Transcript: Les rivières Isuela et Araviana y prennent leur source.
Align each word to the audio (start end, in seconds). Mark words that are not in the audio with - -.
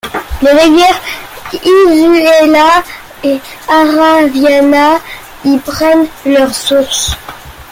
Les 0.41 0.49
rivières 0.49 0.99
Isuela 1.63 2.83
et 3.23 3.39
Araviana 3.69 4.99
y 5.45 5.59
prennent 5.59 6.07
leur 6.25 6.51
source. 6.55 7.15